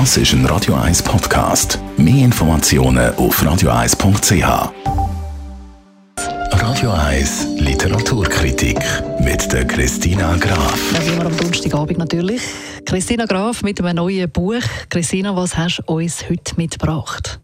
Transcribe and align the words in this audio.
Das 0.00 0.16
ist 0.16 0.32
ein 0.32 0.44
Radio 0.46 0.74
1 0.74 1.04
Podcast. 1.04 1.78
Mehr 1.96 2.24
Informationen 2.24 3.14
auf 3.14 3.40
radio1.ch. 3.40 4.72
Radio 6.50 6.90
1 6.90 7.46
Literaturkritik 7.58 8.80
mit 9.20 9.52
der 9.52 9.64
Christina 9.64 10.34
Graf. 10.34 10.80
Das 10.92 11.04
sind 11.04 11.16
wir 11.16 11.26
am 11.26 11.36
Donnerstagabend 11.36 11.98
natürlich. 11.98 12.42
Christina 12.84 13.24
Graf 13.26 13.62
mit 13.62 13.80
einem 13.80 13.94
neuen 13.94 14.28
Buch. 14.28 14.64
Christina, 14.90 15.36
was 15.36 15.56
hast 15.56 15.84
du 15.86 15.94
uns 15.94 16.28
heute 16.28 16.56
mitgebracht? 16.56 17.38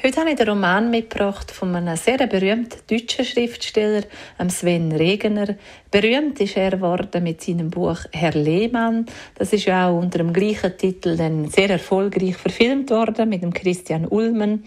Heute 0.00 0.20
habe 0.20 0.30
ich 0.30 0.36
den 0.36 0.48
Roman 0.48 0.92
mitgebracht 0.92 1.50
von 1.50 1.74
einem 1.74 1.96
sehr 1.96 2.24
berühmten 2.28 2.78
deutschen 2.88 3.24
Schriftsteller, 3.24 4.04
Sven 4.48 4.92
Regener. 4.92 5.56
Berühmt 5.90 6.38
ist 6.38 6.56
er 6.56 6.70
geworden 6.70 7.24
mit 7.24 7.42
seinem 7.42 7.70
Buch 7.70 7.98
Herr 8.12 8.30
Lehmann. 8.30 9.06
Das 9.34 9.52
ist 9.52 9.64
ja 9.64 9.88
auch 9.88 9.98
unter 9.98 10.18
dem 10.18 10.32
gleichen 10.32 10.76
Titel 10.76 11.16
dann 11.16 11.48
sehr 11.48 11.70
erfolgreich 11.70 12.36
verfilmt 12.36 12.90
worden 12.90 13.28
mit 13.28 13.42
dem 13.42 13.52
Christian 13.52 14.06
Ullmann. 14.06 14.62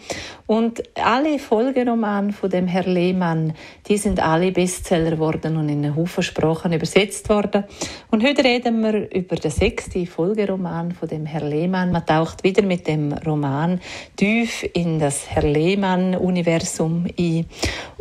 Und 0.47 0.83
alle 1.01 1.39
Folgeromane 1.39 2.33
von 2.33 2.49
dem 2.49 2.67
Herr 2.67 2.87
Lehmann, 2.87 3.53
die 3.87 3.97
sind 3.97 4.19
alle 4.19 4.51
Bestseller 4.51 5.11
geworden 5.11 5.55
und 5.55 5.69
in 5.69 5.95
Haufen 5.95 6.23
Sprachen 6.23 6.73
übersetzt 6.73 7.29
worden. 7.29 7.63
Und 8.09 8.21
heute 8.27 8.43
reden 8.43 8.81
wir 8.81 9.09
über 9.15 9.37
den 9.37 9.51
sechsten 9.51 10.05
Folgeroman 10.07 10.91
von 10.91 11.07
dem 11.07 11.25
Herr 11.25 11.47
Lehmann. 11.47 11.93
Man 11.93 12.05
taucht 12.05 12.43
wieder 12.43 12.63
mit 12.63 12.85
dem 12.87 13.13
Roman 13.13 13.79
tief 14.17 14.67
in 14.73 14.99
das 14.99 15.20
Herr 15.27 15.43
Lehmann-Universum 15.43 17.07
ein. 17.17 17.45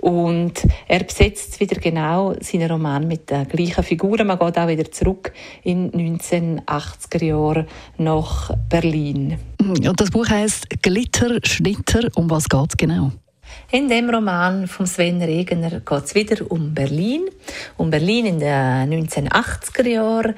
Und 0.01 0.67
er 0.89 1.05
besetzt 1.05 1.61
wieder 1.61 1.81
genau 1.81 2.35
seinen 2.41 2.71
Roman 2.71 3.07
mit 3.07 3.31
den 3.31 3.47
gleichen 3.49 3.85
Figuren. 3.85 4.27
Man 4.27 4.39
geht 4.39 4.59
auch 4.59 4.69
wieder 4.69 4.91
zurück 4.91 5.33
in 5.63 5.91
1980er 5.93 7.25
Jahre 7.25 7.67
nach 7.99 8.51
Berlin. 8.69 9.39
Und 9.59 10.01
das 10.01 10.11
Buch 10.11 10.29
heißt 10.29 10.83
Glitter, 10.83 11.39
Schnitter. 11.45 12.09
Um 12.15 12.31
was 12.31 12.49
geht 12.49 12.71
es 12.71 12.77
genau? 12.77 13.13
In 13.73 13.89
dem 13.89 14.11
Roman 14.11 14.67
von 14.67 14.87
Sven 14.87 15.23
Regener 15.23 15.81
geht 15.81 16.05
es 16.05 16.15
wieder 16.15 16.51
um 16.51 16.75
Berlin. 16.75 17.29
Um 17.77 17.91
Berlin 17.91 18.27
in 18.27 18.39
den 18.41 19.07
1980er 19.07 19.89
Jahren 19.89 20.35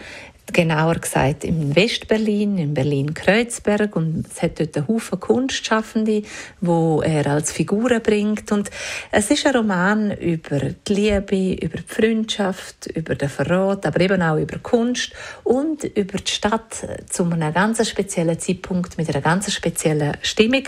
genauer 0.52 0.96
gesagt 0.96 1.44
in 1.44 1.74
Westberlin, 1.74 2.58
in 2.58 2.74
Berlin-Kreuzberg. 2.74 3.96
Und 3.96 4.26
es 4.30 4.42
hat 4.42 4.60
dort 4.60 4.76
einen 4.76 4.88
Haufen 4.88 5.18
Kunstschaffende, 5.18 6.22
wo 6.60 7.00
er 7.02 7.26
als 7.26 7.52
Figuren 7.52 8.02
bringt. 8.02 8.52
Und 8.52 8.70
es 9.10 9.30
ist 9.30 9.46
ein 9.46 9.56
Roman 9.56 10.10
über 10.10 10.60
die 10.86 10.94
Liebe, 10.94 11.54
über 11.54 11.78
die 11.78 11.84
Freundschaft, 11.86 12.86
über 12.94 13.14
den 13.14 13.28
Verrat, 13.28 13.86
aber 13.86 14.00
eben 14.00 14.22
auch 14.22 14.36
über 14.36 14.58
Kunst 14.58 15.12
und 15.44 15.84
über 15.84 16.18
die 16.18 16.30
Stadt 16.30 16.86
zu 17.08 17.24
einem 17.24 17.52
ganz 17.52 17.88
speziellen 17.88 18.38
Zeitpunkt 18.38 18.98
mit 18.98 19.08
einer 19.08 19.20
ganz 19.20 19.52
speziellen 19.52 20.16
Stimmung. 20.22 20.64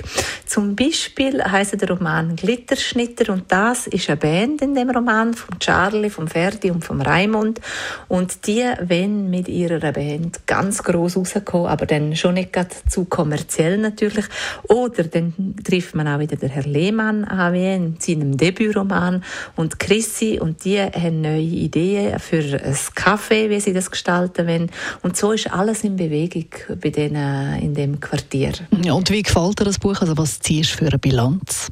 Zum 0.47 0.77
Beispiel 0.77 1.42
heißt 1.42 1.80
der 1.80 1.89
Roman 1.91 2.36
Glitterschnitter 2.36 3.33
und 3.33 3.50
das 3.50 3.86
ist 3.86 4.08
eine 4.08 4.17
Band 4.17 4.62
in 4.62 4.75
dem 4.75 4.91
Roman 4.91 5.34
von 5.34 5.58
Charlie, 5.58 6.11
von 6.11 6.28
Ferdi 6.28 6.70
und 6.70 6.84
von 6.84 7.00
Raimund. 7.00 7.61
Und 8.08 8.47
die 8.47 8.64
wenn 8.80 9.30
mit 9.30 9.48
ihrer 9.48 9.63
ihrer 9.70 9.92
Band 9.92 10.46
ganz 10.46 10.82
groß 10.82 11.16
rausgekommen, 11.16 11.68
aber 11.68 11.86
dann 11.86 12.14
schon 12.16 12.34
nicht 12.34 12.54
zu 12.88 13.04
kommerziell 13.04 13.78
natürlich. 13.78 14.26
Oder 14.68 15.04
dann 15.04 15.54
trifft 15.64 15.94
man 15.94 16.08
auch 16.08 16.18
wieder 16.18 16.36
den 16.36 16.50
Herr 16.50 16.64
Lehmann 16.64 17.24
an, 17.24 17.54
in 17.54 17.96
seinem 17.98 18.36
Debütroman 18.36 19.24
und 19.56 19.78
Chrissy 19.78 20.38
und 20.40 20.64
die 20.64 20.80
haben 20.80 21.20
neue 21.20 21.40
Ideen 21.40 22.18
für 22.18 22.38
ein 22.38 22.74
Café, 22.74 23.48
wie 23.50 23.60
sie 23.60 23.72
das 23.72 23.90
gestalten 23.90 24.46
wollen. 24.46 24.70
Und 25.02 25.16
so 25.16 25.32
ist 25.32 25.50
alles 25.52 25.84
in 25.84 25.96
Bewegung 25.96 26.46
bei 26.80 26.90
denen 26.90 27.60
in 27.60 27.74
dem 27.74 28.00
Quartier. 28.00 28.52
und 28.70 29.10
wie 29.10 29.22
gefällt 29.22 29.60
dir 29.60 29.64
das 29.64 29.78
Buch? 29.78 30.00
Also 30.00 30.16
was 30.16 30.40
ziehst 30.40 30.74
du 30.74 30.78
für 30.78 30.86
eine 30.86 30.98
Bilanz? 30.98 31.70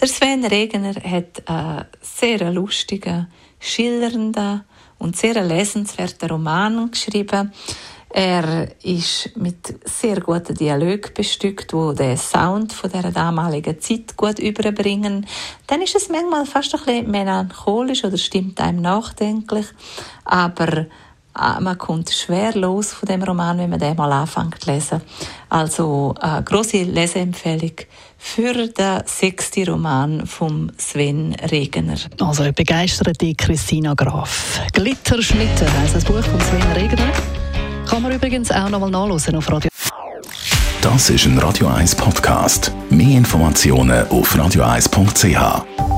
Der 0.00 0.08
Sven 0.08 0.44
Regener 0.44 0.94
hat 0.94 1.42
einen 1.46 1.84
sehr 2.00 2.50
lustigen, 2.50 3.28
schillernden 3.60 4.64
und 4.98 5.16
sehr 5.16 5.42
lesenswerten 5.44 6.28
Roman 6.28 6.90
geschrieben. 6.90 7.52
Er 8.12 8.66
ist 8.82 9.36
mit 9.36 9.88
sehr 9.88 10.20
guten 10.20 10.54
Dialog 10.56 11.14
bestückt, 11.14 11.72
wo 11.72 11.92
den 11.92 12.16
Sound 12.16 12.72
von 12.72 12.90
der 12.90 13.12
damaligen 13.12 13.80
Zeit 13.80 14.16
gut 14.16 14.40
überbringen. 14.40 15.26
Dann 15.68 15.80
ist 15.80 15.94
es 15.94 16.08
manchmal 16.08 16.44
fast 16.44 16.74
ein 16.74 16.80
bisschen 16.84 17.10
melancholisch 17.10 18.02
oder 18.02 18.18
stimmt 18.18 18.60
einem 18.60 18.82
nachdenklich, 18.82 19.66
aber 20.24 20.86
man 21.34 21.78
kommt 21.78 22.10
schwer 22.10 22.54
los 22.54 22.92
von 22.92 23.06
dem 23.08 23.22
Roman, 23.22 23.58
wenn 23.58 23.70
man 23.70 23.78
den 23.78 23.96
mal 23.96 24.12
anfängt 24.12 24.60
zu 24.60 24.70
lesen. 24.70 25.00
Also 25.48 26.14
eine 26.20 26.42
große 26.42 26.82
Leseempfehlung 26.82 27.72
für 28.18 28.52
den 28.52 29.02
sechsten 29.06 29.68
Roman 29.68 30.26
von 30.26 30.72
Sven 30.76 31.34
Regener. 31.50 31.96
Also 32.20 32.42
eine 32.42 32.52
begeisterte 32.52 33.34
Christina 33.34 33.94
Graf. 33.94 34.60
Glitterschnitter 34.72 35.72
heisst 35.80 35.96
das 35.96 36.04
Buch 36.04 36.22
von 36.22 36.40
Sven 36.40 36.72
Regener. 36.72 37.12
Kann 37.88 38.02
man 38.02 38.12
übrigens 38.12 38.50
auch 38.50 38.68
noch 38.68 38.80
mal 38.80 38.90
nachlesen 38.90 39.36
auf 39.36 39.50
Radio. 39.50 39.70
Das 40.82 41.10
ist 41.10 41.26
ein 41.26 41.38
Radio 41.38 41.66
1 41.68 41.94
Podcast. 41.94 42.72
Mehr 42.88 43.18
Informationen 43.18 44.08
auf 44.08 44.34
radio1.ch. 44.34 45.89